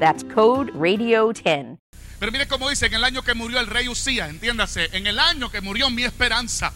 [0.00, 1.78] That's code RADIO10.
[2.18, 5.18] Pero mire cómo dice, en el año que murió el rey Usía, entiéndase, en el
[5.18, 6.72] año que murió mi esperanza,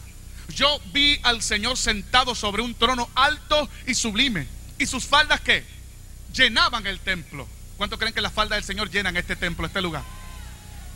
[0.49, 4.47] yo vi al Señor sentado sobre un trono alto y sublime.
[4.77, 5.63] ¿Y sus faldas qué?
[6.33, 7.47] Llenaban el templo.
[7.77, 10.03] ¿Cuántos creen que las faldas del Señor llenan este templo, este lugar?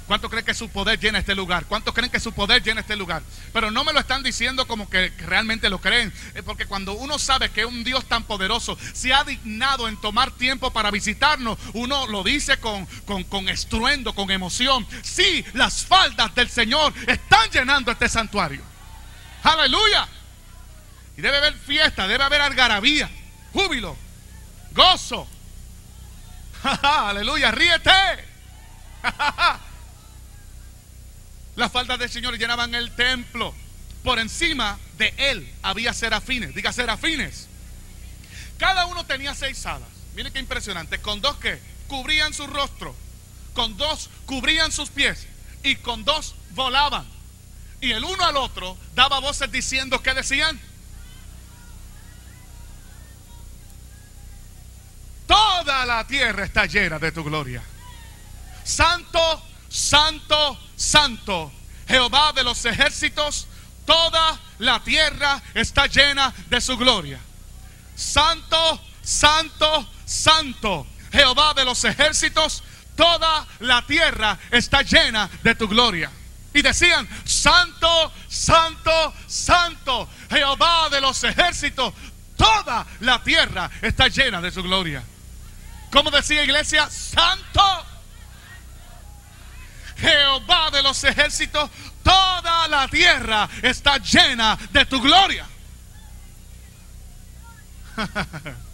[0.09, 1.65] ¿Cuántos creen que su poder llena este lugar?
[1.67, 3.21] ¿Cuántos creen que su poder llena este lugar?
[3.53, 6.11] Pero no me lo están diciendo como que realmente lo creen.
[6.47, 10.73] Porque cuando uno sabe que un Dios tan poderoso se ha dignado en tomar tiempo
[10.73, 14.87] para visitarnos, uno lo dice con, con, con estruendo, con emoción.
[15.03, 18.63] Sí, las faldas del Señor están llenando este santuario.
[19.43, 20.07] Aleluya.
[21.17, 23.11] Y debe haber fiesta, debe haber algarabía,
[23.53, 23.95] júbilo,
[24.71, 25.27] gozo.
[26.81, 27.91] Aleluya, ríete.
[31.59, 33.53] Las faldas del Señor llenaban el templo.
[34.01, 36.55] Por encima de él había serafines.
[36.55, 37.49] Diga serafines.
[38.57, 39.89] Cada uno tenía seis alas.
[40.15, 41.01] Miren qué impresionante.
[41.01, 42.95] Con dos que cubrían su rostro.
[43.53, 45.27] Con dos cubrían sus pies.
[45.61, 47.05] Y con dos volaban.
[47.81, 50.57] Y el uno al otro daba voces diciendo que decían.
[55.27, 57.61] Toda la tierra está llena de tu gloria.
[58.63, 61.51] Santo, santo, santo,
[61.87, 63.47] Jehová de los ejércitos,
[63.85, 67.19] toda la tierra está llena de su gloria.
[67.95, 72.63] Santo, santo, santo, Jehová de los ejércitos,
[72.95, 76.11] toda la tierra está llena de tu gloria.
[76.53, 81.93] Y decían, santo, santo, santo, Jehová de los ejércitos,
[82.35, 85.03] toda la tierra está llena de su gloria.
[85.91, 86.89] ¿Cómo decía iglesia?
[86.89, 87.85] Santo,
[89.99, 91.69] Jehová de los ejércitos,
[92.03, 95.45] toda la tierra está llena de tu gloria.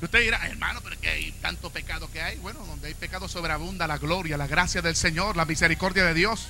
[0.00, 2.36] Usted dirá, hermano, pero que hay tanto pecado que hay.
[2.38, 6.48] Bueno, donde hay pecado sobreabunda la gloria, la gracia del Señor, la misericordia de Dios.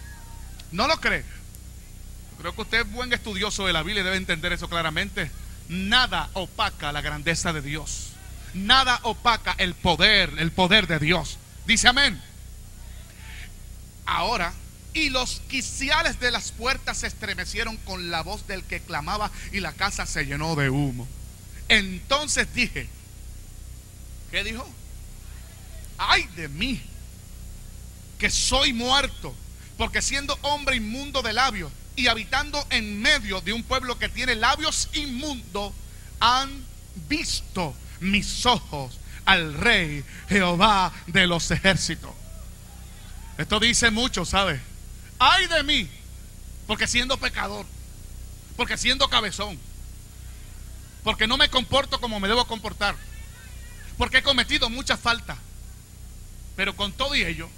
[0.72, 1.24] ¿No lo cree?
[2.40, 5.30] Creo que usted es buen estudioso de la Biblia y debe entender eso claramente.
[5.68, 8.10] Nada opaca la grandeza de Dios.
[8.54, 11.38] Nada opaca el poder, el poder de Dios.
[11.66, 12.20] Dice amén.
[14.06, 14.52] Ahora,
[14.94, 19.60] y los quiciales de las puertas se estremecieron con la voz del que clamaba y
[19.60, 21.06] la casa se llenó de humo.
[21.68, 22.88] Entonces dije,
[24.30, 24.66] ¿qué dijo?
[25.98, 26.80] Ay de mí,
[28.18, 29.34] que soy muerto,
[29.76, 34.36] porque siendo hombre inmundo de labios y habitando en medio de un pueblo que tiene
[34.36, 35.72] labios inmundos,
[36.20, 36.64] han
[37.08, 42.12] visto mis ojos al rey Jehová de los ejércitos.
[43.38, 44.60] Esto dice mucho, ¿sabe?
[45.18, 45.88] Ay de mí,
[46.66, 47.66] porque siendo pecador,
[48.56, 49.58] porque siendo cabezón,
[51.02, 52.96] porque no me comporto como me debo comportar,
[53.98, 55.38] porque he cometido muchas faltas,
[56.56, 57.48] pero con todo y ello,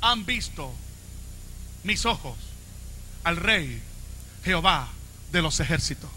[0.00, 0.72] han visto
[1.84, 2.36] mis ojos
[3.24, 3.80] al Rey
[4.44, 4.88] Jehová
[5.30, 6.10] de los ejércitos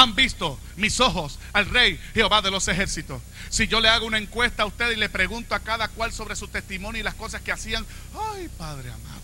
[0.00, 3.20] han visto mis ojos al Rey Jehová de los ejércitos.
[3.50, 6.36] Si yo le hago una encuesta a usted y le pregunto a cada cual sobre
[6.36, 7.84] su testimonio y las cosas que hacían,
[8.34, 9.20] ay Padre amado,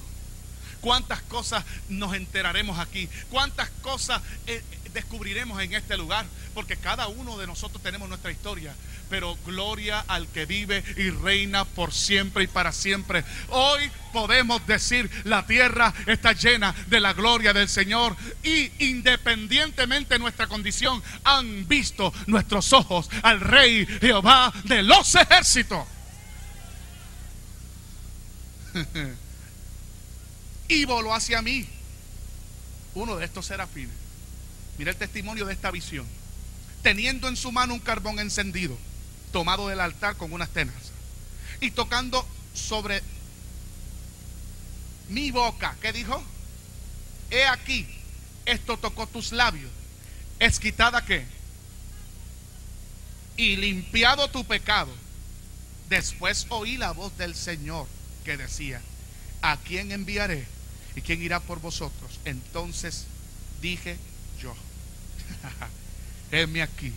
[0.80, 4.62] cuántas cosas nos enteraremos aquí, cuántas cosas eh,
[4.96, 8.74] descubriremos en este lugar, porque cada uno de nosotros tenemos nuestra historia
[9.08, 13.24] pero gloria al que vive y reina por siempre y para siempre.
[13.50, 20.18] Hoy podemos decir, la tierra está llena de la gloria del Señor y independientemente de
[20.18, 25.86] nuestra condición, han visto nuestros ojos al Rey Jehová de los ejércitos.
[30.68, 31.66] y voló hacia mí
[32.94, 34.05] uno de estos serafines.
[34.78, 36.06] Mira el testimonio de esta visión.
[36.82, 38.76] Teniendo en su mano un carbón encendido
[39.32, 40.92] tomado del altar con unas tenazas.
[41.60, 43.02] Y tocando sobre
[45.08, 46.22] mi boca, ¿qué dijo?
[47.30, 47.86] He aquí,
[48.44, 49.70] esto tocó tus labios.
[50.38, 51.26] ¿Es quitada qué?
[53.36, 54.92] Y limpiado tu pecado.
[55.88, 57.86] Después oí la voz del Señor
[58.24, 58.80] que decía,
[59.42, 60.46] ¿a quién enviaré?
[60.94, 62.20] ¿Y quién irá por vosotros?
[62.24, 63.04] Entonces
[63.60, 63.98] dije
[66.30, 66.92] heme aquí,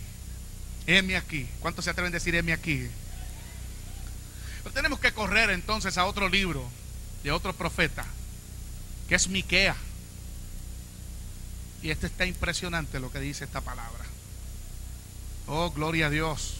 [0.86, 1.48] heme aquí.
[1.60, 2.88] ¿Cuántos se atreven a decir heme aquí?
[4.62, 6.68] Pero tenemos que correr entonces a otro libro
[7.22, 8.04] de otro profeta,
[9.08, 9.76] que es Miquea.
[11.82, 14.04] Y este está impresionante lo que dice esta palabra.
[15.46, 16.56] Oh, gloria a Dios.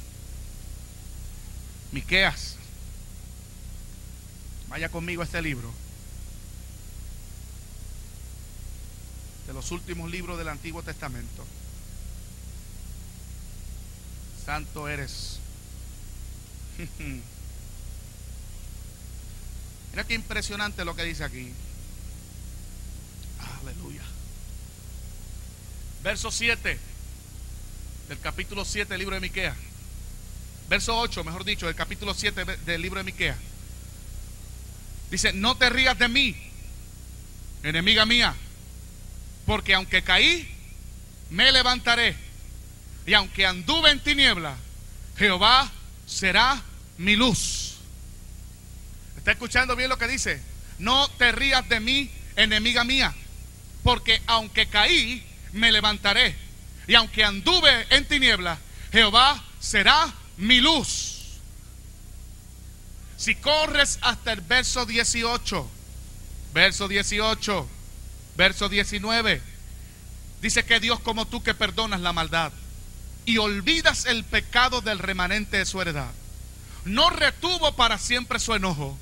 [1.92, 2.56] Miqueas.
[4.68, 5.70] Vaya conmigo a este libro.
[9.46, 11.44] De los últimos libros del Antiguo Testamento.
[14.50, 15.38] Santo eres.
[19.92, 21.52] Mira qué impresionante lo que dice aquí.
[23.62, 24.02] Aleluya.
[26.02, 26.80] Verso 7
[28.08, 29.54] del capítulo 7 del libro de Miquea.
[30.68, 33.36] Verso 8, mejor dicho, del capítulo 7 del libro de Miquea.
[35.12, 36.34] Dice, no te rías de mí,
[37.62, 38.34] enemiga mía,
[39.46, 40.52] porque aunque caí,
[41.30, 42.29] me levantaré.
[43.10, 44.54] Y aunque anduve en tiniebla,
[45.16, 45.68] Jehová
[46.06, 46.62] será
[46.96, 47.74] mi luz.
[49.16, 50.40] ¿Está escuchando bien lo que dice?
[50.78, 53.12] No te rías de mí, enemiga mía,
[53.82, 56.36] porque aunque caí, me levantaré.
[56.86, 58.60] Y aunque anduve en tiniebla,
[58.92, 61.40] Jehová será mi luz.
[63.16, 65.68] Si corres hasta el verso 18,
[66.54, 67.68] verso 18,
[68.36, 69.42] verso 19,
[70.40, 72.52] dice que Dios como tú que perdonas la maldad
[73.24, 76.10] y olvidas el pecado del remanente de su heredad,
[76.84, 78.98] no retuvo para siempre su enojo.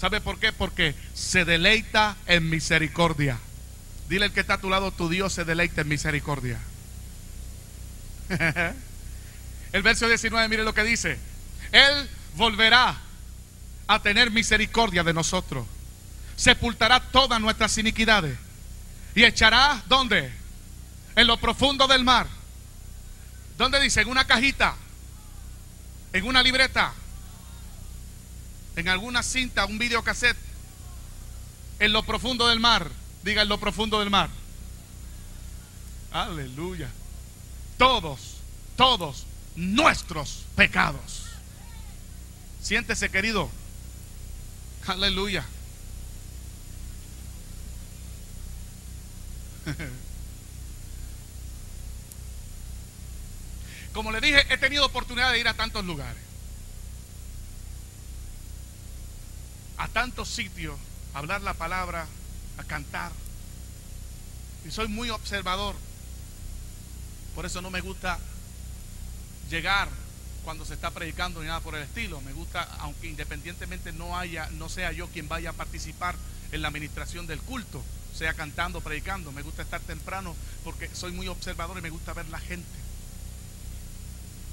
[0.00, 0.52] ¿Sabe por qué?
[0.52, 3.38] Porque se deleita en misericordia.
[4.08, 6.58] Dile el que está a tu lado, tu Dios se deleita en misericordia.
[9.72, 11.18] el verso 19, mire lo que dice.
[11.70, 12.96] Él volverá
[13.86, 15.66] a tener misericordia de nosotros.
[16.36, 18.38] Sepultará todas nuestras iniquidades.
[19.14, 20.32] Y echará, ¿dónde?
[21.16, 22.26] En lo profundo del mar.
[23.60, 24.00] ¿Dónde dice?
[24.00, 24.74] En una cajita.
[26.14, 26.94] En una libreta.
[28.74, 30.38] En alguna cinta, un videocassette.
[31.78, 32.90] En lo profundo del mar.
[33.22, 34.30] Diga en lo profundo del mar.
[36.10, 36.88] Aleluya.
[37.76, 38.38] Todos,
[38.76, 39.26] todos
[39.56, 41.26] nuestros pecados.
[42.62, 43.50] Siéntese, querido.
[44.86, 45.44] Aleluya.
[53.92, 56.22] Como le dije, he tenido oportunidad de ir a tantos lugares.
[59.78, 60.78] A tantos sitios,
[61.14, 62.06] a hablar la palabra,
[62.58, 63.12] a cantar.
[64.64, 65.74] Y soy muy observador.
[67.34, 68.18] Por eso no me gusta
[69.48, 69.88] llegar
[70.44, 72.20] cuando se está predicando ni nada por el estilo.
[72.20, 76.14] Me gusta, aunque independientemente no haya, no sea yo quien vaya a participar
[76.52, 77.82] en la administración del culto,
[78.14, 79.32] sea cantando, predicando.
[79.32, 82.89] Me gusta estar temprano porque soy muy observador y me gusta ver la gente.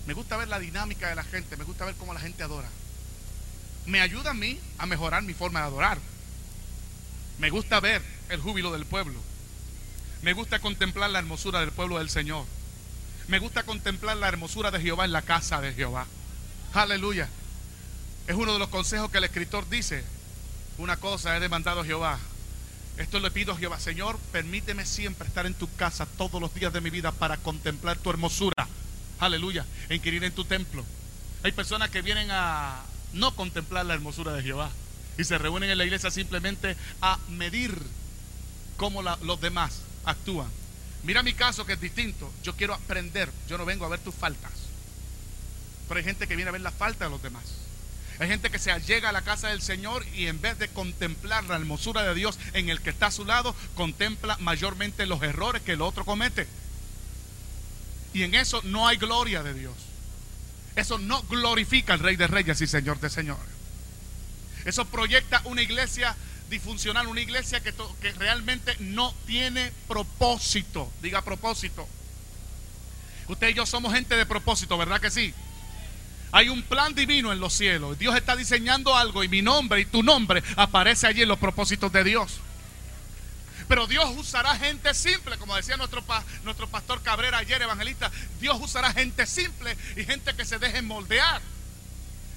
[0.07, 2.69] Me gusta ver la dinámica de la gente, me gusta ver cómo la gente adora.
[3.85, 5.99] Me ayuda a mí a mejorar mi forma de adorar.
[7.39, 9.19] Me gusta ver el júbilo del pueblo.
[10.21, 12.45] Me gusta contemplar la hermosura del pueblo del Señor.
[13.27, 16.07] Me gusta contemplar la hermosura de Jehová en la casa de Jehová.
[16.73, 17.27] Aleluya.
[18.27, 20.05] Es uno de los consejos que el escritor dice.
[20.77, 22.17] Una cosa he demandado a Jehová.
[22.97, 23.77] Esto le pido a Jehová.
[23.77, 27.97] Señor, permíteme siempre estar en tu casa todos los días de mi vida para contemplar
[27.97, 28.53] tu hermosura.
[29.19, 29.65] Aleluya.
[29.89, 30.83] E inquirir en tu templo.
[31.43, 32.81] Hay personas que vienen a
[33.13, 34.69] no contemplar la hermosura de Jehová
[35.17, 37.77] y se reúnen en la iglesia simplemente a medir
[38.75, 40.49] cómo los demás actúan.
[41.03, 42.31] Mira mi caso que es distinto.
[42.43, 43.31] Yo quiero aprender.
[43.47, 44.51] Yo no vengo a ver tus faltas.
[45.87, 47.43] Pero hay gente que viene a ver las faltas de los demás.
[48.19, 51.43] Hay gente que se allega a la casa del Señor y en vez de contemplar
[51.45, 55.61] la hermosura de Dios en el que está a su lado, contempla mayormente los errores
[55.61, 56.47] que el otro comete.
[58.17, 59.75] Y en eso no hay gloria de Dios.
[60.75, 63.45] Eso no glorifica al Rey de Reyes y Señor de Señores.
[64.65, 66.15] Eso proyecta una iglesia
[66.49, 67.73] disfuncional, una iglesia que,
[68.13, 70.91] realmente no tiene propósito.
[70.99, 71.87] Diga propósito.
[73.27, 75.31] Usted y yo somos gente de propósito, ¿verdad que sí?
[76.31, 77.99] Hay un plan divino en los cielos.
[77.99, 81.91] Dios está diseñando algo y mi nombre y tu nombre aparece allí en los propósitos
[81.91, 82.39] de Dios.
[83.67, 86.03] Pero Dios usará gente simple, como decía nuestro,
[86.43, 88.11] nuestro pastor Cabrera ayer, evangelista.
[88.39, 91.41] Dios usará gente simple y gente que se deje moldear.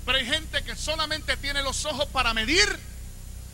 [0.05, 2.69] Pero hay gente que solamente tiene los ojos para medir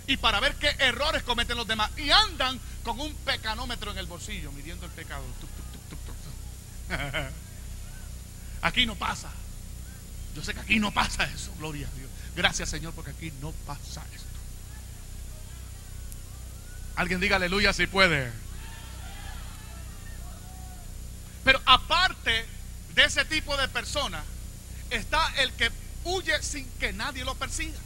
[0.07, 1.91] y para ver qué errores cometen los demás.
[1.99, 5.25] Y andan con un pecanómetro en el bolsillo, midiendo el pecado.
[8.63, 9.31] Aquí no pasa.
[10.35, 12.11] Yo sé que aquí no pasa eso, gloria a Dios.
[12.35, 14.26] Gracias Señor porque aquí no pasa esto.
[16.97, 18.33] Alguien diga aleluya si puede.
[21.45, 22.47] Pero aparte
[22.95, 24.25] de ese tipo de persona,
[24.91, 25.71] está el que
[26.05, 27.79] huye sin que nadie lo persiga.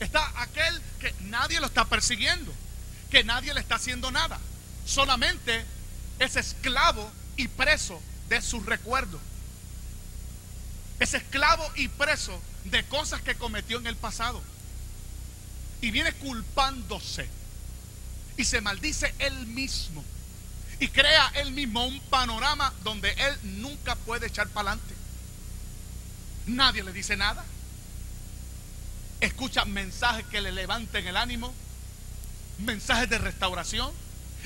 [0.00, 2.52] Está aquel que nadie lo está persiguiendo,
[3.10, 4.38] que nadie le está haciendo nada.
[4.86, 5.64] Solamente
[6.18, 9.20] es esclavo y preso de sus recuerdos.
[11.00, 14.42] Es esclavo y preso de cosas que cometió en el pasado.
[15.80, 17.28] Y viene culpándose.
[18.36, 20.04] Y se maldice él mismo.
[20.80, 24.94] Y crea él mismo un panorama donde él nunca puede echar para adelante.
[26.46, 27.44] Nadie le dice nada.
[29.20, 31.52] Escucha mensajes que le levanten el ánimo.
[32.58, 33.90] Mensajes de restauración.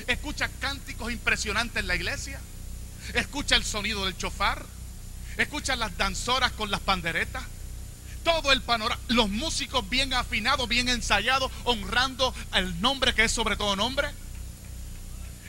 [0.07, 2.39] Escucha cánticos impresionantes en la iglesia.
[3.13, 4.65] Escucha el sonido del chofar.
[5.37, 7.43] Escucha las danzoras con las panderetas.
[8.23, 9.01] Todo el panorama.
[9.09, 14.09] Los músicos bien afinados, bien ensayados, honrando el nombre que es sobre todo nombre.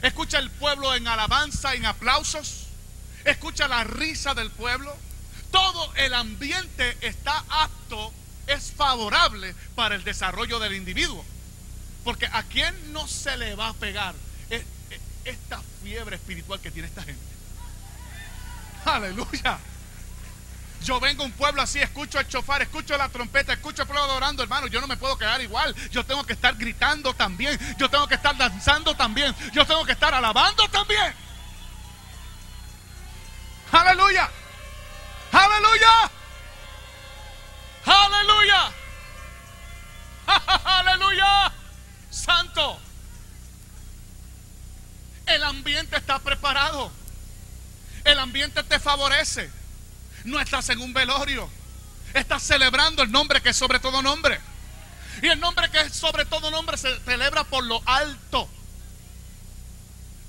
[0.02, 2.66] Escucha el pueblo en alabanza, en aplausos.
[3.24, 4.94] Escucha la risa del pueblo.
[5.50, 8.12] Todo el ambiente está apto,
[8.46, 11.24] es favorable para el desarrollo del individuo.
[12.02, 14.14] Porque a quién no se le va a pegar
[15.24, 17.22] esta fiebre espiritual que tiene esta gente.
[18.84, 19.58] Aleluya.
[20.84, 24.04] Yo vengo a un pueblo así, escucho el chofar, escucho la trompeta, escucho el pueblo
[24.04, 24.66] adorando, hermano.
[24.66, 25.74] Yo no me puedo quedar igual.
[25.90, 27.58] Yo tengo que estar gritando también.
[27.78, 29.34] Yo tengo que estar danzando también.
[29.52, 31.14] Yo tengo que estar alabando también.
[33.72, 34.30] Aleluya.
[35.32, 36.10] Aleluya.
[37.86, 38.72] Aleluya.
[40.64, 41.52] Aleluya.
[42.10, 42.78] Santo.
[45.26, 46.92] El ambiente está preparado.
[48.04, 49.63] El ambiente te favorece.
[50.24, 51.48] No estás en un velorio.
[52.14, 54.40] Estás celebrando el nombre que es sobre todo nombre.
[55.22, 58.48] Y el nombre que es sobre todo nombre se celebra por lo alto.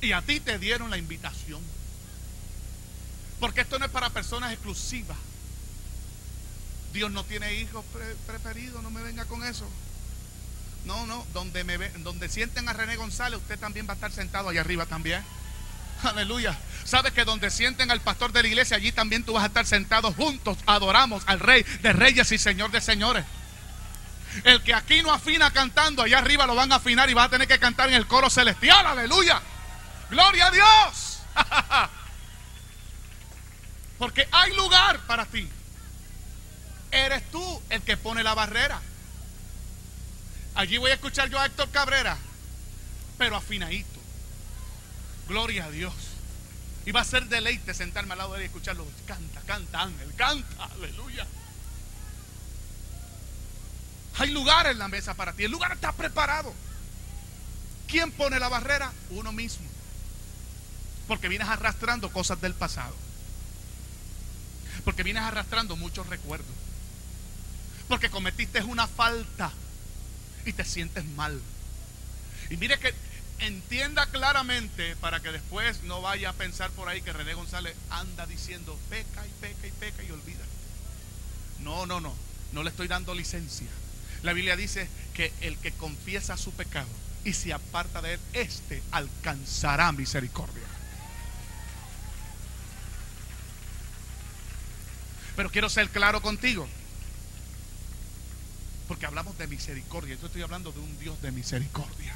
[0.02, 1.62] Y a ti te dieron la invitación.
[3.40, 5.18] Porque esto no es para personas exclusivas.
[6.94, 7.84] Dios no tiene hijos
[8.25, 9.68] preferidos, no me venga con eso.
[10.86, 14.50] No, no, donde, me donde sienten a René González, usted también va a estar sentado
[14.50, 15.24] allá arriba también.
[16.04, 16.58] Aleluya.
[16.84, 19.66] Sabes que donde sienten al pastor de la iglesia, allí también tú vas a estar
[19.66, 20.58] sentado juntos.
[20.68, 23.25] Adoramos al Rey de Reyes y Señor de Señores.
[24.44, 27.30] El que aquí no afina cantando, allá arriba lo van a afinar y va a
[27.30, 28.86] tener que cantar en el coro celestial.
[28.86, 29.42] Aleluya.
[30.10, 31.20] Gloria a Dios.
[33.98, 35.48] Porque hay lugar para ti.
[36.92, 38.80] Eres tú el que pone la barrera.
[40.56, 42.18] Allí voy a escuchar yo a Héctor Cabrera,
[43.18, 43.95] pero afinadito.
[45.27, 45.94] Gloria a Dios.
[46.86, 48.86] Y va a ser deleite sentarme al lado de él y escucharlo.
[49.08, 51.25] Canta, canta, ángel, canta, aleluya.
[54.17, 55.44] Hay lugar en la mesa para ti.
[55.44, 56.53] El lugar está preparado.
[57.88, 58.91] ¿Quién pone la barrera?
[59.10, 59.65] Uno mismo.
[61.08, 62.96] Porque vienes arrastrando cosas del pasado.
[64.84, 66.48] Porque vienes arrastrando muchos recuerdos.
[67.88, 69.51] Porque cometiste una falta
[70.46, 71.41] y te sientes mal.
[72.50, 72.94] Y mire que
[73.39, 78.25] entienda claramente para que después no vaya a pensar por ahí que René González anda
[78.25, 80.46] diciendo peca y peca y peca y olvida.
[81.60, 82.13] No, no, no,
[82.54, 83.68] no le estoy dando licencia.
[84.24, 86.88] La Biblia dice que el que confiesa su pecado
[87.24, 90.63] y se aparta de él, éste alcanzará misericordia.
[95.36, 96.68] Pero quiero ser claro contigo.
[98.88, 100.15] Porque hablamos de misericordia.
[100.15, 102.15] Yo estoy hablando de un Dios de misericordia.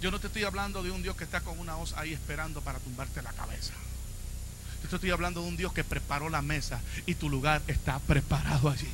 [0.00, 2.62] Yo no te estoy hablando de un Dios que está con una hoz ahí esperando
[2.62, 3.74] para tumbarte la cabeza.
[4.82, 7.98] Yo te estoy hablando de un Dios que preparó la mesa y tu lugar está
[7.98, 8.88] preparado allí.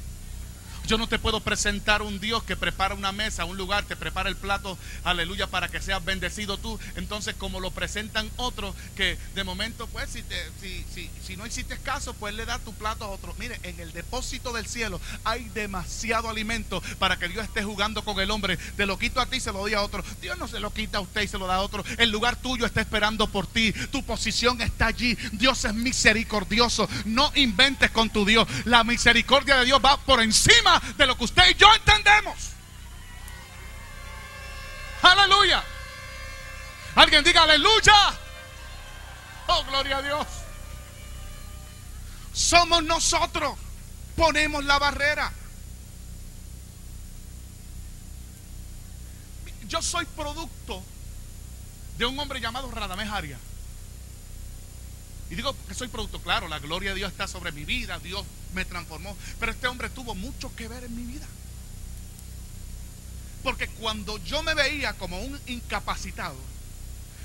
[0.87, 4.29] Yo no te puedo presentar un Dios que prepara una mesa, un lugar, te prepara
[4.29, 6.79] el plato, aleluya, para que seas bendecido tú.
[6.95, 12.15] Entonces, como lo presentan otros, que de momento, pues, si, te, si, no hiciste caso,
[12.15, 13.35] pues le da tu plato a otro.
[13.39, 18.21] Mire, en el depósito del cielo hay demasiado alimento para que Dios esté jugando con
[18.21, 18.57] el hombre.
[18.77, 20.05] Te lo quito a ti, se lo doy a otro.
[20.21, 21.85] Dios no se lo quita a usted y se lo da a otro.
[21.99, 23.73] El lugar tuyo está esperando por ti.
[23.91, 25.17] Tu posición está allí.
[25.33, 26.89] Dios es misericordioso.
[27.05, 28.47] No inventes con tu Dios.
[28.65, 32.37] La misericordia de Dios va por encima de lo que usted y yo entendemos.
[35.03, 35.63] Aleluya.
[36.95, 37.95] Alguien diga aleluya.
[39.49, 40.27] Oh, gloria a Dios.
[42.33, 43.57] Somos nosotros
[44.17, 45.33] ponemos la barrera.
[49.69, 50.83] Yo soy producto
[51.99, 53.41] de un hombre llamado Radamés Arias.
[55.29, 58.25] Y digo que soy producto, claro, la gloria de Dios está sobre mi vida, Dios
[58.57, 61.27] me transformó, pero este hombre tuvo mucho que ver en mi vida.
[63.45, 66.37] Porque cuando yo me veía como un incapacitado,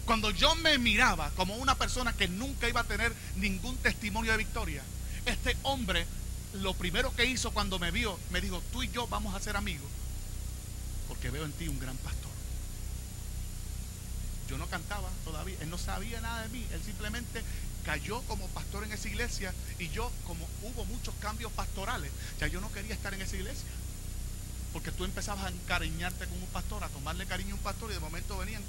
[0.06, 4.38] cuando yo me miraba como una persona que nunca iba a tener ningún testimonio de
[4.38, 4.84] victoria,
[5.26, 6.06] este hombre
[6.54, 9.56] lo primero que hizo cuando me vio, me dijo, tú y yo vamos a ser
[9.56, 9.90] amigos,
[11.08, 12.30] porque veo en ti un gran pastor.
[14.50, 17.42] Yo no cantaba todavía, él no sabía nada de mí, él simplemente
[17.86, 22.62] cayó como pastor en esa iglesia y yo, como hubo muchos cambios pastorales, ya yo
[22.62, 23.70] no quería estar en esa iglesia.
[24.74, 27.96] Porque tú empezabas a encariñarte con un pastor, a tomarle cariño a un pastor y
[27.96, 28.62] de momento venían,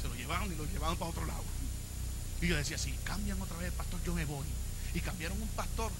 [0.00, 1.44] se lo llevaban y lo llevaban para otro lado.
[2.40, 4.46] Y yo decía, si cambian otra vez el pastor, yo me voy.
[4.94, 5.90] Y cambiaron un pastor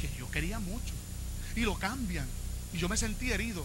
[0.00, 0.94] que yo quería mucho.
[1.54, 2.26] Y lo cambian.
[2.72, 3.64] Y yo me sentí herido.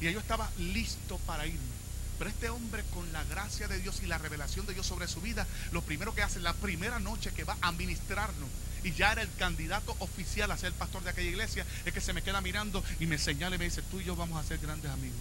[0.00, 1.83] Y yo estaba listo para irme.
[2.18, 5.20] Pero este hombre con la gracia de Dios y la revelación de Dios sobre su
[5.20, 8.48] vida, lo primero que hace, la primera noche que va a ministrarnos,
[8.84, 12.00] y ya era el candidato oficial a ser el pastor de aquella iglesia, es que
[12.00, 14.46] se me queda mirando y me señala y me dice, tú y yo vamos a
[14.46, 15.18] ser grandes amigos.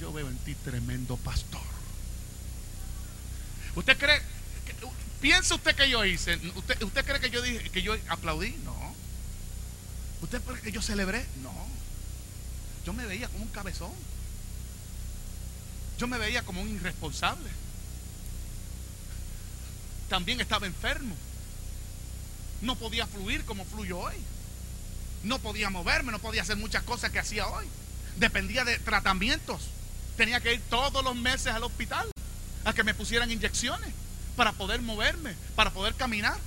[0.00, 1.62] Yo veo en ti tremendo pastor.
[3.74, 4.20] ¿Usted cree,
[5.20, 6.36] piensa usted que yo hice?
[6.54, 8.50] ¿Usted, usted cree que yo dije, que yo aplaudí?
[8.64, 8.94] No.
[10.22, 11.26] ¿Usted cree que yo celebré?
[11.42, 11.54] No.
[12.84, 13.92] Yo me veía como un cabezón.
[16.00, 17.50] Yo me veía como un irresponsable.
[20.08, 21.14] También estaba enfermo.
[22.62, 24.14] No podía fluir como fluyo hoy.
[25.24, 27.66] No podía moverme, no podía hacer muchas cosas que hacía hoy.
[28.16, 29.60] Dependía de tratamientos.
[30.16, 32.10] Tenía que ir todos los meses al hospital
[32.64, 33.92] a que me pusieran inyecciones
[34.36, 36.38] para poder moverme, para poder caminar.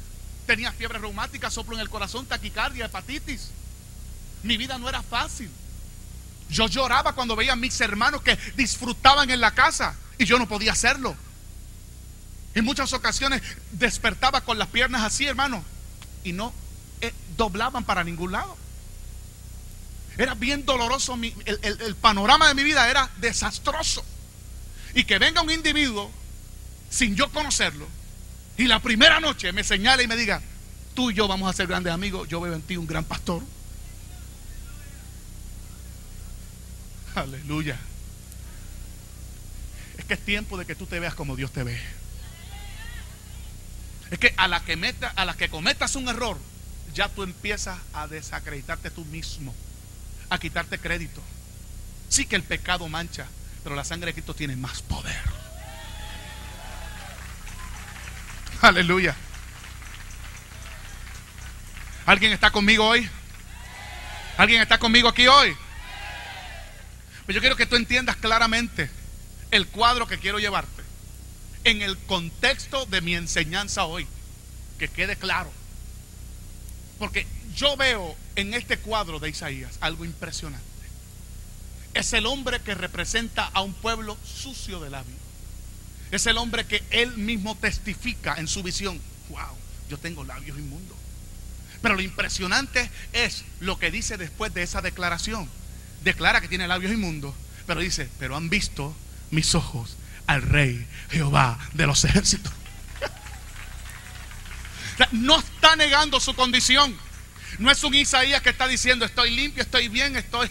[0.48, 3.52] Tenía fiebre reumática, soplo en el corazón, taquicardia, hepatitis.
[4.42, 5.52] Mi vida no era fácil.
[6.50, 10.48] Yo lloraba cuando veía a mis hermanos que disfrutaban en la casa y yo no
[10.48, 11.16] podía hacerlo.
[12.54, 15.64] En muchas ocasiones despertaba con las piernas así, hermano,
[16.24, 16.54] y no
[17.02, 18.56] eh, doblaban para ningún lado.
[20.18, 24.06] Era bien doloroso, el, el panorama de mi vida era desastroso.
[24.94, 26.12] Y que venga un individuo
[26.92, 27.88] sin yo conocerlo
[28.58, 30.42] y la primera noche me señale y me diga,
[30.94, 33.42] tú y yo vamos a ser grandes amigos, yo veo en ti un gran pastor.
[37.16, 37.78] Aleluya.
[39.98, 41.80] Es que es tiempo de que tú te veas como Dios te ve.
[44.12, 46.38] Es que a la que, meta, a la que cometas un error,
[46.94, 49.54] ya tú empiezas a desacreditarte tú mismo,
[50.30, 51.22] a quitarte crédito.
[52.10, 53.28] Sí que el pecado mancha,
[53.64, 55.22] pero la sangre de Cristo tiene más poder.
[58.62, 59.16] Aleluya.
[62.06, 63.10] ¿Alguien está conmigo hoy?
[64.38, 65.56] ¿Alguien está conmigo aquí hoy?
[67.26, 68.90] Pero yo quiero que tú entiendas claramente
[69.52, 70.84] el cuadro que quiero llevarte
[71.64, 74.08] en el contexto de mi enseñanza hoy.
[74.78, 75.52] Que quede claro.
[77.00, 80.66] Porque yo veo en este cuadro de Isaías algo impresionante.
[81.94, 85.20] Es el hombre que representa a un pueblo sucio de labios.
[86.12, 89.00] Es el hombre que él mismo testifica en su visión.
[89.30, 89.56] Wow,
[89.90, 90.98] yo tengo labios inmundos.
[91.82, 95.50] Pero lo impresionante es lo que dice después de esa declaración
[96.04, 97.34] declara que tiene labios inmundos,
[97.66, 98.96] pero dice, pero han visto
[99.32, 102.52] mis ojos al rey Jehová de los ejércitos.
[105.12, 106.96] no está negando su condición.
[107.60, 110.50] No es un Isaías que está diciendo, estoy limpio, estoy bien, estoy...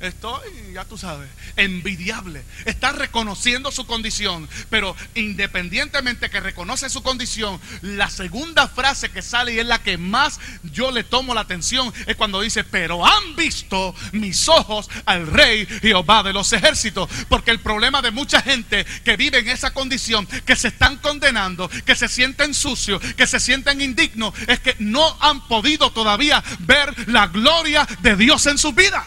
[0.00, 2.44] Estoy, ya tú sabes, envidiable.
[2.64, 4.48] Está reconociendo su condición.
[4.70, 9.98] Pero independientemente que reconoce su condición, la segunda frase que sale y es la que
[9.98, 15.26] más yo le tomo la atención es cuando dice, pero han visto mis ojos al
[15.26, 17.08] rey Jehová de los ejércitos.
[17.28, 21.68] Porque el problema de mucha gente que vive en esa condición, que se están condenando,
[21.68, 27.08] que se sienten sucios, que se sienten indignos, es que no han podido todavía ver
[27.08, 29.06] la gloria de Dios en su vida.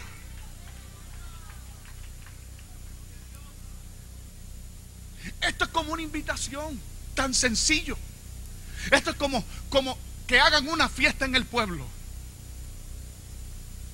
[5.42, 6.80] Esto es como una invitación
[7.14, 7.96] tan sencillo.
[8.90, 11.86] Esto es como, como que hagan una fiesta en el pueblo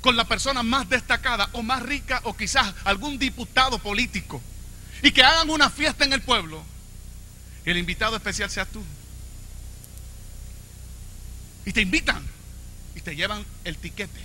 [0.00, 4.40] con la persona más destacada o más rica o quizás algún diputado político
[5.02, 6.62] y que hagan una fiesta en el pueblo
[7.70, 8.82] el invitado especial sea tú.
[11.64, 12.24] Y te invitan
[12.94, 14.20] y te llevan el tiquete.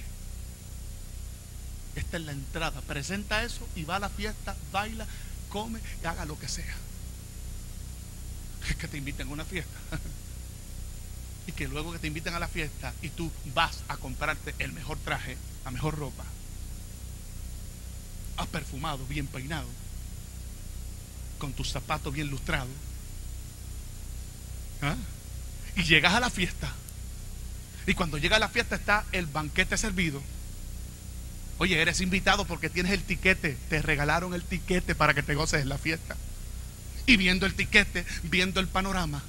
[1.96, 2.82] Esta es la entrada.
[2.82, 5.06] Presenta eso y va a la fiesta, baila,
[5.50, 6.74] come y haga lo que sea.
[8.84, 9.80] Que te inviten a una fiesta.
[11.48, 14.72] Y que luego que te inviten a la fiesta y tú vas a comprarte el
[14.72, 16.24] mejor traje, la mejor ropa,
[18.38, 19.68] has perfumado, bien peinado,
[21.40, 22.72] con tus zapatos bien lustrados,
[24.84, 24.96] ¿ah?
[25.76, 26.72] y llegas a la fiesta,
[27.86, 30.24] y cuando llega a la fiesta está el banquete servido.
[31.58, 35.62] Oye, eres invitado porque tienes el tiquete, te regalaron el tiquete para que te goces
[35.62, 36.16] en la fiesta.
[37.06, 39.22] Y viendo el tiquete, viendo el panorama,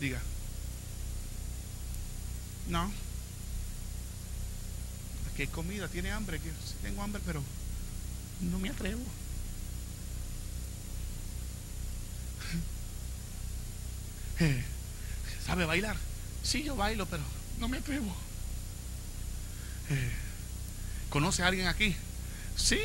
[0.00, 0.20] diga,
[2.68, 2.90] no,
[5.32, 7.42] aquí hay comida, tiene hambre, que sí tengo hambre, pero
[8.40, 9.04] no me atrevo.
[14.40, 14.64] Eh,
[15.46, 15.96] ¿Sabe bailar?
[16.42, 17.22] Sí, yo bailo, pero
[17.60, 18.12] no me atrevo.
[19.90, 20.10] Eh,
[21.08, 21.94] ¿Conoce a alguien aquí?
[22.56, 22.80] Sí,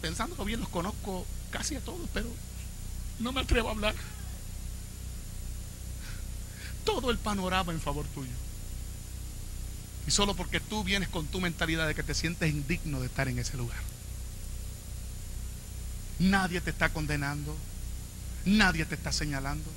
[0.00, 2.28] pensando bien los conozco casi a todos, pero
[3.18, 3.94] no me atrevo a hablar.
[6.84, 8.32] Todo el panorama en favor tuyo.
[10.06, 13.28] Y solo porque tú vienes con tu mentalidad de que te sientes indigno de estar
[13.28, 13.78] en ese lugar.
[16.18, 17.54] Nadie te está condenando.
[18.46, 19.70] Nadie te está señalando.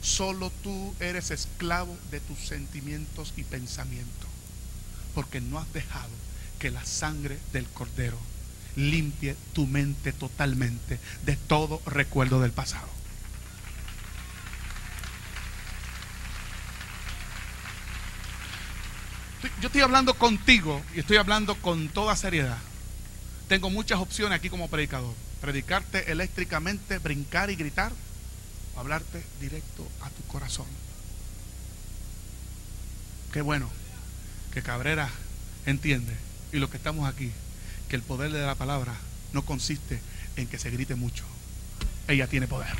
[0.00, 4.28] Solo tú eres esclavo de tus sentimientos y pensamientos.
[5.14, 6.12] Porque no has dejado
[6.58, 8.18] que la sangre del cordero
[8.76, 12.88] limpie tu mente totalmente de todo recuerdo del pasado.
[19.60, 22.58] Yo estoy hablando contigo y estoy hablando con toda seriedad.
[23.48, 25.14] Tengo muchas opciones aquí como predicador.
[25.40, 27.92] Predicarte eléctricamente, brincar y gritar,
[28.74, 30.66] o hablarte directo a tu corazón.
[33.32, 33.70] Qué bueno
[34.52, 35.08] que Cabrera
[35.66, 36.14] entiende
[36.52, 37.32] y lo que estamos aquí,
[37.92, 38.94] que el poder de la palabra
[39.34, 40.00] no consiste
[40.36, 41.24] en que se grite mucho.
[42.08, 42.74] Ella tiene poder.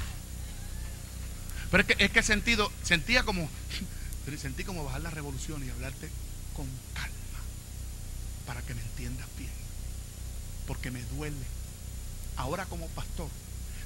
[1.70, 3.46] Pero es que, es que sentido, sentía como,
[4.38, 6.09] sentí como bajar la revolución y hablarte
[6.57, 7.40] con calma
[8.46, 9.53] para que me entiendas bien.
[10.66, 11.44] Porque me duele.
[12.37, 13.29] Ahora como pastor,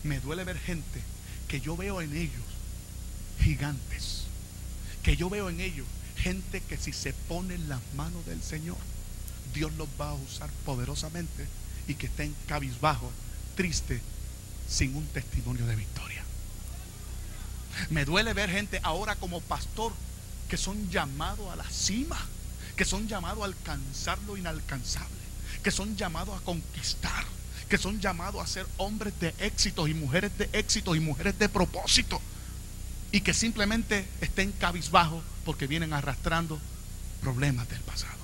[0.05, 1.03] me duele ver gente
[1.49, 2.45] que yo veo en ellos
[3.41, 4.27] gigantes.
[5.03, 8.77] Que yo veo en ellos gente que si se pone las manos del Señor,
[9.57, 11.49] Dios los va a usar poderosamente
[11.89, 13.11] y que estén cabizbajo,
[13.57, 14.03] triste,
[14.69, 16.23] sin un testimonio de victoria.
[17.89, 19.95] Me duele ver gente ahora como pastor
[20.51, 22.19] que son llamados a la cima,
[22.77, 25.17] que son llamados a alcanzar lo inalcanzable,
[25.63, 27.25] que son llamados a conquistar,
[27.71, 31.49] que son llamados a ser hombres de éxito y mujeres de éxito y mujeres de
[31.49, 32.21] propósito,
[33.11, 36.61] y que simplemente estén cabizbajo porque vienen arrastrando
[37.23, 38.16] problemas del pasado.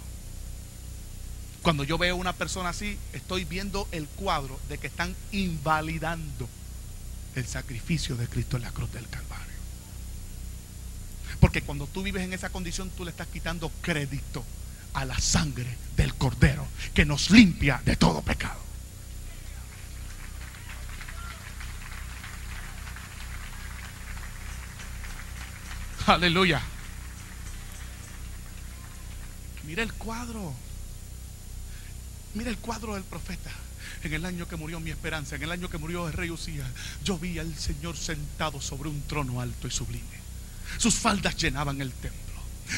[1.62, 6.48] Cuando yo veo una persona así, estoy viendo el cuadro de que están invalidando
[7.36, 9.46] el sacrificio de Cristo en la cruz del Calvario.
[11.38, 14.44] Porque cuando tú vives en esa condición, tú le estás quitando crédito
[14.94, 18.60] a la sangre del Cordero que nos limpia de todo pecado.
[26.06, 26.60] Aleluya.
[29.64, 30.52] Mira el cuadro.
[32.34, 33.50] Mira el cuadro del profeta.
[34.04, 36.68] En el año que murió mi esperanza, en el año que murió el rey Usías,
[37.04, 40.22] yo vi al Señor sentado sobre un trono alto y sublime.
[40.78, 42.18] Sus faldas llenaban el templo.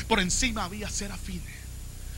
[0.09, 1.64] Por encima había serafines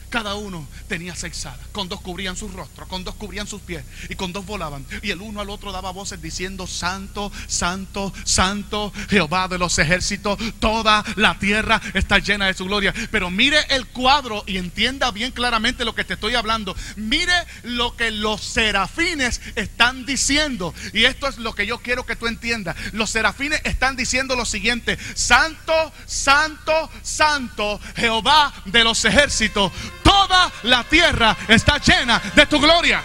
[0.09, 1.59] cada uno tenía seis alas.
[1.71, 4.85] Con dos cubrían su rostro, con dos cubrían sus pies y con dos volaban.
[5.01, 10.37] Y el uno al otro daba voces diciendo, Santo, Santo, Santo, Jehová de los ejércitos.
[10.59, 12.93] Toda la tierra está llena de su gloria.
[13.11, 16.75] Pero mire el cuadro y entienda bien claramente lo que te estoy hablando.
[16.95, 20.73] Mire lo que los serafines están diciendo.
[20.93, 22.75] Y esto es lo que yo quiero que tú entiendas.
[22.93, 24.97] Los serafines están diciendo lo siguiente.
[25.15, 25.73] Santo,
[26.05, 29.71] Santo, Santo, Jehová de los ejércitos
[30.07, 33.03] toda la tierra está llena de tu gloria.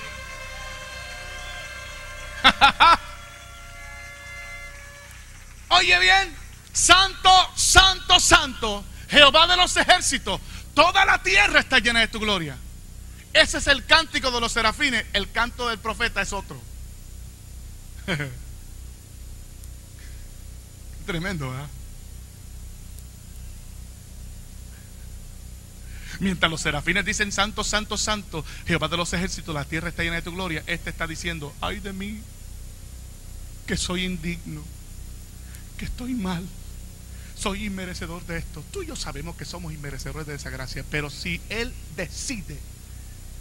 [5.69, 6.37] Oye bien,
[6.73, 10.41] santo, santo, santo, Jehová de los ejércitos,
[10.75, 12.57] toda la tierra está llena de tu gloria.
[13.33, 16.61] Ese es el cántico de los serafines, el canto del profeta es otro.
[21.07, 21.69] Tremendo, ¿verdad?
[26.23, 30.15] Mientras los serafines dicen, Santo, Santo, Santo, Jehová de los ejércitos, la tierra está llena
[30.15, 32.21] de tu gloria, este está diciendo, ay de mí,
[33.67, 34.63] que soy indigno,
[35.77, 36.47] que estoy mal,
[37.37, 38.63] soy inmerecedor de esto.
[38.71, 42.57] Tú y yo sabemos que somos inmerecedores de esa gracia, pero si Él decide,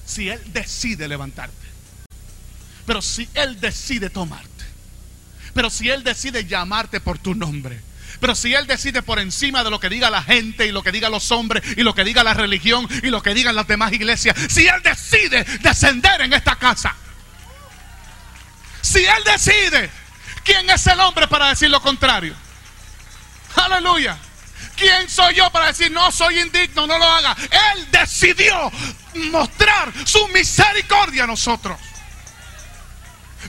[0.08, 1.68] si Él decide levantarte,
[2.88, 4.66] pero si Él decide tomarte,
[5.54, 7.80] pero si Él decide llamarte por tu nombre,
[8.22, 10.92] Pero si Él decide por encima de lo que diga la gente y lo que
[10.92, 13.92] diga los hombres y lo que diga la religión y lo que digan las demás
[13.94, 16.96] iglesias, si Él decide descender en esta casa,
[18.82, 19.90] si Él decide,
[20.44, 22.36] ¿quién es el hombre para decir lo contrario?
[23.56, 24.16] Aleluya.
[24.76, 27.36] ¿Quién soy yo para decir no soy indigno, no lo haga?
[27.74, 28.72] Él decidió
[29.32, 31.80] mostrar su misericordia a nosotros.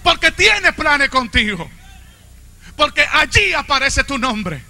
[0.03, 1.71] Porque tiene planes contigo.
[2.77, 4.65] Porque allí aparece tu nombre.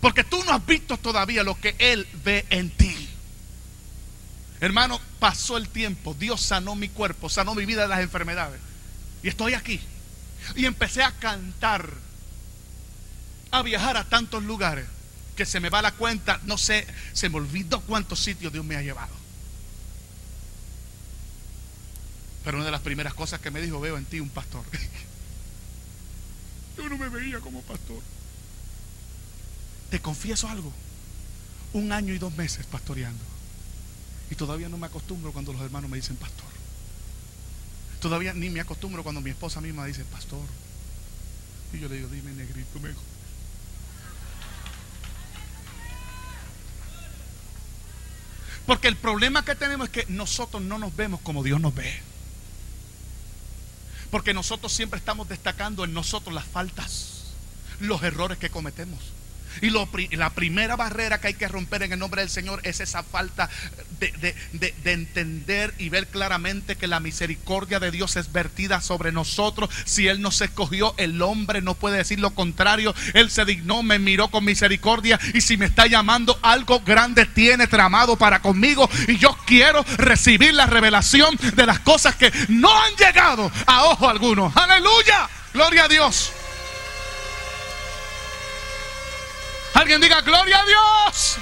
[0.00, 3.08] Porque tú no has visto todavía lo que Él ve en ti.
[4.60, 6.14] Hermano, pasó el tiempo.
[6.14, 8.60] Dios sanó mi cuerpo, sanó mi vida de las enfermedades.
[9.22, 9.80] Y estoy aquí.
[10.54, 11.90] Y empecé a cantar,
[13.50, 14.86] a viajar a tantos lugares
[15.34, 16.40] que se me va la cuenta.
[16.44, 19.14] No sé, se me olvidó cuántos sitios Dios me ha llevado.
[22.44, 24.62] Pero una de las primeras cosas que me dijo, veo en ti un pastor.
[26.76, 28.02] Yo no me veía como pastor.
[29.90, 30.72] Te confieso algo.
[31.72, 33.22] Un año y dos meses pastoreando.
[34.30, 36.46] Y todavía no me acostumbro cuando los hermanos me dicen pastor.
[38.00, 40.46] Todavía ni me acostumbro cuando mi esposa misma dice pastor.
[41.72, 43.02] Y yo le digo, dime negrito mejor.
[48.66, 52.02] Porque el problema que tenemos es que nosotros no nos vemos como Dios nos ve.
[54.10, 57.34] Porque nosotros siempre estamos destacando en nosotros las faltas,
[57.80, 59.15] los errores que cometemos.
[59.60, 63.02] Y la primera barrera que hay que romper en el nombre del Señor es esa
[63.02, 63.48] falta
[64.00, 69.70] de, de, entender y ver claramente que la misericordia de Dios es vertida sobre nosotros.
[69.84, 72.94] Si Él nos escogió, el hombre no puede decir lo contrario.
[73.14, 75.18] Él se dignó, me miró con misericordia.
[75.34, 78.88] Y si me está llamando, algo grande tiene tramado para conmigo.
[79.08, 84.08] Y yo quiero recibir la revelación de las cosas que no han llegado a ojo
[84.08, 84.52] alguno.
[84.54, 85.28] Aleluya.
[85.52, 86.32] Gloria a Dios.
[89.76, 91.38] Alguien diga, gloria a Dios.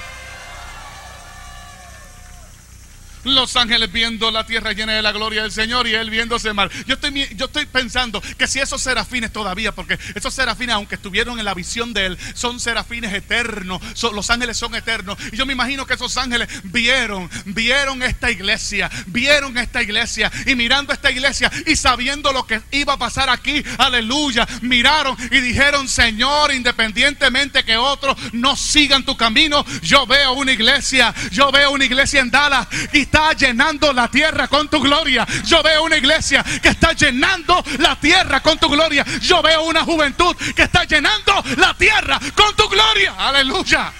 [3.25, 6.71] Los ángeles viendo la tierra llena de la gloria del Señor y él viéndose mal.
[6.87, 11.39] Yo estoy, yo estoy pensando que si esos serafines todavía, porque esos serafines, aunque estuvieron
[11.39, 13.81] en la visión de él, son serafines eternos.
[14.13, 15.19] los ángeles son eternos.
[15.33, 20.55] Y yo me imagino que esos ángeles vieron, vieron esta iglesia, vieron esta iglesia y
[20.55, 25.89] mirando esta iglesia y sabiendo lo que iba a pasar aquí, aleluya, miraron y dijeron,
[25.89, 31.85] Señor, independientemente que otros no sigan tu camino, yo veo una iglesia, yo veo una
[31.85, 35.25] iglesia en Dallas y está llenando la tierra con tu gloria.
[35.45, 39.05] Yo veo una iglesia que está llenando la tierra con tu gloria.
[39.21, 43.15] Yo veo una juventud que está llenando la tierra con tu gloria.
[43.17, 43.93] Aleluya.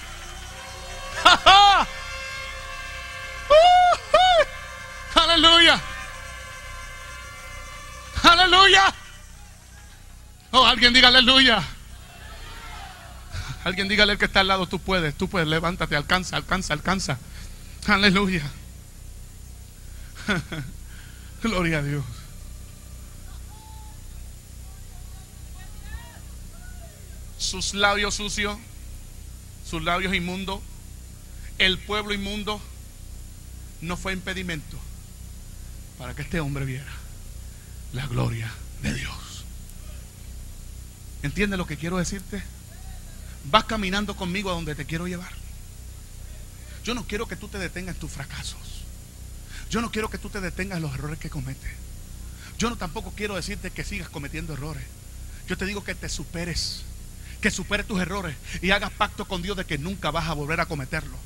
[5.15, 5.81] Aleluya.
[8.21, 8.93] Aleluya.
[10.51, 11.63] Oh, alguien diga aleluya.
[13.63, 17.17] Alguien dígale al que está al lado, tú puedes, tú puedes, levántate, alcanza, alcanza, alcanza.
[17.87, 18.43] Aleluya.
[21.43, 22.03] Gloria a Dios.
[27.37, 28.57] Sus labios sucios,
[29.69, 30.61] sus labios inmundos,
[31.59, 32.61] el pueblo inmundo,
[33.81, 34.79] no fue impedimento
[35.97, 36.91] para que este hombre viera
[37.93, 39.45] la gloria de Dios.
[41.23, 42.43] ¿Entiendes lo que quiero decirte?
[43.45, 45.31] Vas caminando conmigo a donde te quiero llevar.
[46.83, 48.84] Yo no quiero que tú te detengas en tus fracasos.
[49.75, 51.69] Yo no quiero que tú te detengas en los errores que cometes.
[52.57, 54.85] Yo no tampoco quiero decirte que sigas cometiendo errores.
[55.49, 56.83] Yo te digo que te superes,
[57.41, 60.61] que superes tus errores y hagas pacto con Dios de que nunca vas a volver
[60.61, 61.19] a cometerlos.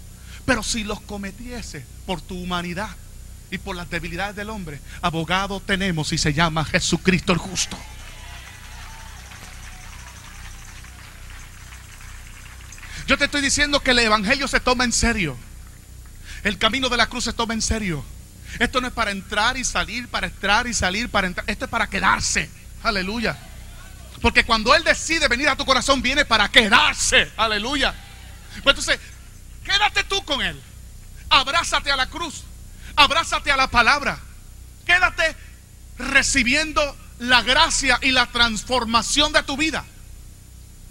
[0.47, 2.89] Pero si los cometiese por tu humanidad
[3.51, 7.77] y por las debilidades del hombre, abogado tenemos y se llama Jesucristo el justo.
[13.05, 15.38] Yo te estoy diciendo que el Evangelio se toma en serio.
[16.43, 18.03] El camino de la cruz se toma en serio.
[18.57, 21.49] Esto no es para entrar y salir, para entrar y salir, para entrar.
[21.49, 22.49] Esto es para quedarse.
[22.83, 23.38] Aleluya.
[24.21, 27.31] Porque cuando Él decide venir a tu corazón, viene para quedarse.
[27.38, 27.93] Aleluya.
[28.63, 28.99] Pues entonces,
[29.63, 30.59] quédate tú con Él.
[31.29, 32.43] Abrázate a la cruz.
[32.95, 34.19] Abrázate a la palabra.
[34.85, 35.35] Quédate
[35.97, 39.85] recibiendo la gracia y la transformación de tu vida.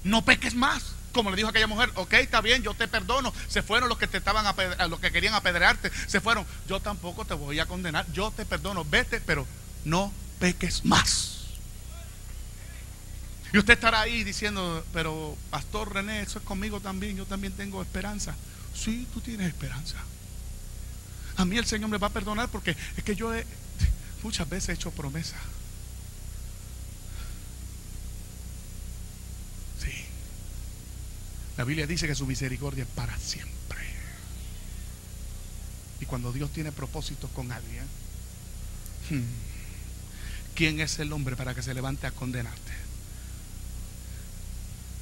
[0.05, 3.33] No peques más como le dijo aquella mujer, ok, está bien, yo te perdono.
[3.49, 4.47] Se fueron los que te estaban
[4.89, 6.47] los que querían apedrearte, se fueron.
[6.69, 9.45] Yo tampoco te voy a condenar, yo te perdono, vete, pero
[9.85, 11.39] no peques más.
[13.53, 17.83] Y usted estará ahí diciendo, pero Pastor René, eso es conmigo también, yo también tengo
[17.83, 18.37] esperanza.
[18.75, 19.97] Sí, tú tienes esperanza.
[21.37, 23.45] A mí el Señor me va a perdonar porque es que yo he,
[24.23, 25.41] muchas veces he hecho promesas.
[29.83, 30.05] Sí.
[31.59, 33.79] La Biblia dice que su misericordia es para siempre.
[36.01, 37.85] Y cuando Dios tiene propósitos con alguien,
[39.11, 42.73] hmm, ¿quién es el hombre para que se levante a condenarte?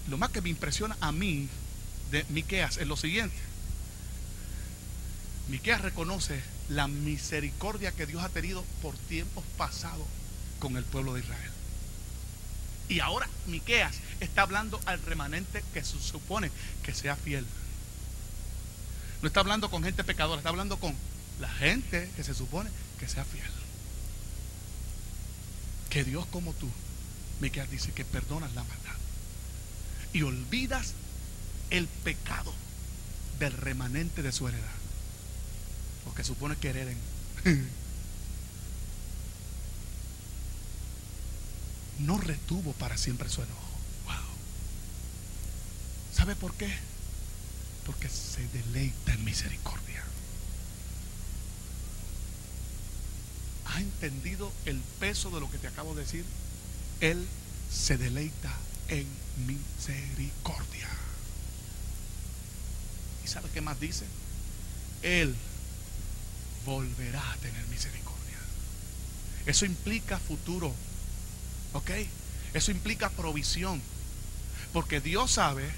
[0.08, 1.46] Lo más que me impresiona a mí
[2.10, 3.36] de Miqueas es lo siguiente.
[5.50, 6.40] Miqueas reconoce
[6.70, 10.06] la misericordia que Dios ha tenido por tiempos pasados
[10.58, 11.50] con el pueblo de Israel.
[12.88, 16.50] Y ahora Miqueas está hablando al remanente que se supone
[16.82, 17.46] que sea fiel.
[19.22, 20.94] No está hablando con gente pecadora, está hablando con
[21.40, 23.50] la gente que se supone que sea fiel.
[25.90, 26.68] Que Dios como tú,
[27.40, 28.96] Miqueas dice que perdonas la maldad
[30.12, 30.94] y olvidas
[31.70, 32.54] el pecado
[33.38, 34.64] del remanente de su heredad.
[36.06, 36.98] Lo que supone que hereden.
[42.00, 43.60] No retuvo para siempre su enojo.
[44.04, 44.14] Wow.
[46.14, 46.72] ¿Sabe por qué?
[47.84, 50.02] Porque se deleita en misericordia.
[53.66, 56.24] ¿Ha entendido el peso de lo que te acabo de decir?
[57.00, 57.26] Él
[57.70, 58.52] se deleita
[58.88, 59.06] en
[59.46, 60.88] misericordia.
[63.24, 64.04] ¿Y sabe qué más dice?
[65.02, 65.34] Él
[66.64, 68.38] volverá a tener misericordia.
[69.46, 70.72] Eso implica futuro.
[71.72, 71.90] ¿Ok?
[72.54, 73.80] Eso implica provisión.
[74.72, 75.70] Porque Dios sabe,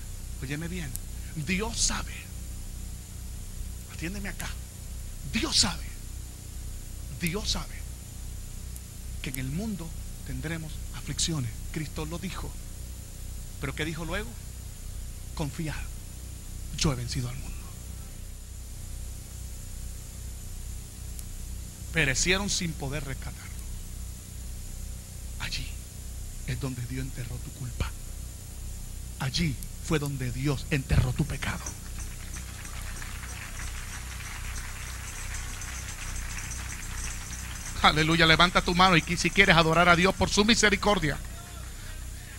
[0.42, 0.90] óyeme bien,
[1.46, 2.14] Dios sabe.
[3.92, 4.48] Atiéndeme acá.
[5.32, 5.84] Dios sabe.
[7.20, 7.74] Dios sabe
[9.22, 9.88] que en el mundo
[10.26, 11.50] tendremos aflicciones.
[11.72, 12.50] Cristo lo dijo.
[13.60, 14.28] Pero ¿qué dijo luego?
[15.34, 15.74] Confiad.
[16.76, 17.56] Yo he vencido al mundo.
[21.92, 23.57] Perecieron sin poder rescatarlo.
[26.48, 27.88] Es donde Dios enterró tu culpa.
[29.20, 31.64] Allí fue donde Dios enterró tu pecado.
[37.82, 41.16] Aleluya, levanta tu mano y si quieres adorar a Dios por su misericordia.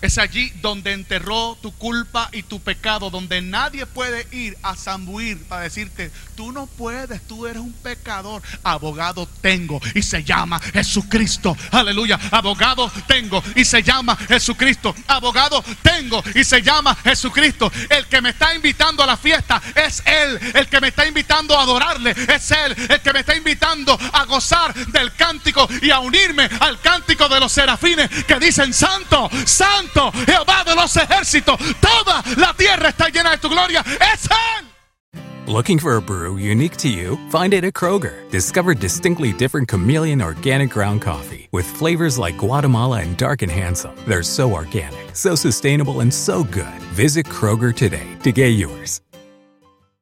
[0.01, 5.43] Es allí donde enterró tu culpa y tu pecado, donde nadie puede ir a zambuir
[5.47, 8.41] para decirte, tú no puedes, tú eres un pecador.
[8.63, 11.55] Abogado tengo y se llama Jesucristo.
[11.71, 12.17] Aleluya.
[12.31, 14.95] Abogado tengo y se llama Jesucristo.
[15.07, 17.71] Abogado tengo y se llama Jesucristo.
[17.89, 20.39] El que me está invitando a la fiesta es Él.
[20.53, 22.75] El que me está invitando a adorarle es Él.
[22.89, 27.39] El que me está invitando a gozar del cántico y a unirme al cántico de
[27.41, 31.57] los serafines que dicen, Santo, Santo Jehová de los ejércitos.
[31.79, 33.83] Toda la tierra está llena de tu gloria.
[34.13, 34.65] Es Él.
[35.49, 37.17] Looking for a brew unique to you?
[37.31, 38.29] Find it at Kroger.
[38.29, 43.95] Discover distinctly different chameleon organic ground coffee with flavors like Guatemala and Dark and Handsome.
[44.07, 46.79] They're so organic, so sustainable, and so good.
[46.93, 49.01] Visit Kroger today to get yours.